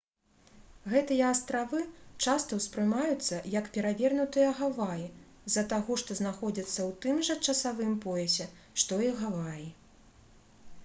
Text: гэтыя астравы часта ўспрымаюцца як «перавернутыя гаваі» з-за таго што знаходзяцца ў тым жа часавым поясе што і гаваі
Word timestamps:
гэтыя 0.91 1.25
астравы 1.33 1.81
часта 2.29 2.53
ўспрымаюцца 2.59 3.41
як 3.55 3.67
«перавернутыя 3.75 4.53
гаваі» 4.61 5.03
з-за 5.09 5.63
таго 5.75 5.97
што 6.03 6.17
знаходзяцца 6.21 6.73
ў 6.87 6.91
тым 7.05 7.21
жа 7.27 7.35
часавым 7.47 7.93
поясе 8.07 8.47
што 8.85 8.99
і 9.09 9.13
гаваі 9.21 9.69